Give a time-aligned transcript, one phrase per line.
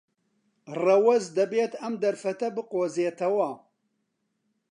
[0.83, 3.51] ڕەوەز دەبێت ئەم دەرفەتە بقۆزێتەوە.